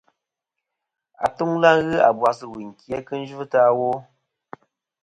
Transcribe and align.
Atuŋlɨ 1.25 1.69
ghɨ 1.85 1.97
abas 2.09 2.39
ɨ 2.43 2.47
wuyn 2.51 2.71
ki 2.79 2.87
a 2.97 2.99
kɨ 3.07 3.13
yvɨtɨ 3.31 3.57
awo. 3.69 3.89